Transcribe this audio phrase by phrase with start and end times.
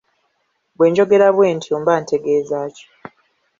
[0.77, 2.85] Bwe njogera bwe ntyo mba ntegeeza ki?